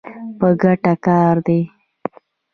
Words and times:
په 0.39 0.47
ګټه 0.61 0.93
کار 1.05 1.35
دی. 1.47 1.61